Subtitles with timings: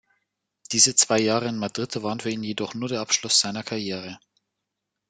[0.71, 4.17] Diese zwei Jahre in Madrid waren für ihn jedoch nur der Abschluss seiner Karriere.